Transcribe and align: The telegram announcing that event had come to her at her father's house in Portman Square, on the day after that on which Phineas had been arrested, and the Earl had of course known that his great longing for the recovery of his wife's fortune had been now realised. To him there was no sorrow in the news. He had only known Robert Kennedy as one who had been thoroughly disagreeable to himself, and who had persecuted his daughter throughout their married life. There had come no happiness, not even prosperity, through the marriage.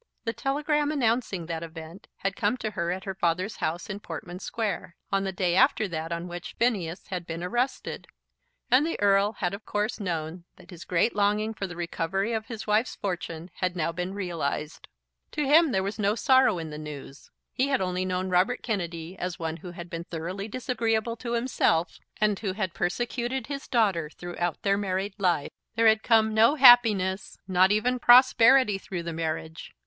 The 0.23 0.33
telegram 0.33 0.89
announcing 0.91 1.45
that 1.45 1.61
event 1.61 2.07
had 2.17 2.35
come 2.35 2.57
to 2.57 2.71
her 2.71 2.91
at 2.91 3.03
her 3.03 3.13
father's 3.13 3.57
house 3.57 3.87
in 3.87 3.99
Portman 3.99 4.39
Square, 4.39 4.95
on 5.11 5.25
the 5.25 5.31
day 5.31 5.55
after 5.55 5.87
that 5.89 6.11
on 6.11 6.27
which 6.27 6.55
Phineas 6.57 7.05
had 7.09 7.27
been 7.27 7.43
arrested, 7.43 8.07
and 8.71 8.83
the 8.83 8.99
Earl 8.99 9.33
had 9.33 9.53
of 9.53 9.63
course 9.63 9.99
known 9.99 10.45
that 10.55 10.71
his 10.71 10.85
great 10.85 11.15
longing 11.15 11.53
for 11.53 11.67
the 11.67 11.75
recovery 11.75 12.33
of 12.33 12.47
his 12.47 12.65
wife's 12.65 12.95
fortune 12.95 13.51
had 13.57 13.75
been 13.75 14.07
now 14.09 14.15
realised. 14.15 14.87
To 15.33 15.45
him 15.45 15.71
there 15.71 15.83
was 15.83 15.99
no 15.99 16.15
sorrow 16.15 16.57
in 16.57 16.71
the 16.71 16.79
news. 16.79 17.29
He 17.53 17.67
had 17.67 17.79
only 17.79 18.03
known 18.03 18.29
Robert 18.31 18.63
Kennedy 18.63 19.15
as 19.19 19.37
one 19.37 19.57
who 19.57 19.69
had 19.73 19.87
been 19.87 20.05
thoroughly 20.05 20.47
disagreeable 20.47 21.15
to 21.17 21.33
himself, 21.33 21.99
and 22.19 22.39
who 22.39 22.53
had 22.53 22.73
persecuted 22.73 23.45
his 23.45 23.67
daughter 23.67 24.09
throughout 24.09 24.63
their 24.63 24.77
married 24.79 25.13
life. 25.19 25.51
There 25.75 25.85
had 25.85 26.01
come 26.01 26.33
no 26.33 26.55
happiness, 26.55 27.37
not 27.47 27.71
even 27.71 27.99
prosperity, 27.99 28.79
through 28.79 29.03
the 29.03 29.13
marriage. 29.13 29.73